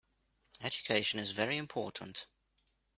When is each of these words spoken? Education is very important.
Education 0.61 1.19
is 1.19 1.29
very 1.33 1.57
important. 1.57 2.25